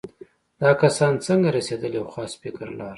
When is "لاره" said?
2.77-2.89